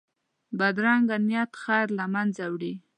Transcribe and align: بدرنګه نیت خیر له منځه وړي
بدرنګه 0.57 1.17
نیت 1.27 1.51
خیر 1.63 1.87
له 1.97 2.05
منځه 2.13 2.45
وړي 2.53 2.73